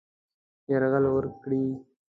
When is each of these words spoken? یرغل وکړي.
یرغل 0.71 1.05
وکړي. 1.13 1.63